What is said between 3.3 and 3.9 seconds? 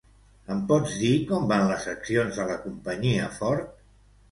Ford?